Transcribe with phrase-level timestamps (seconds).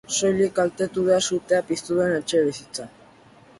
[0.11, 2.89] Soilik kaltetu da sutea piztu den etxebizitza.